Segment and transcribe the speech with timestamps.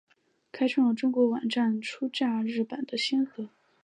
[0.51, 3.49] 开创了中国网站出假日版的先河。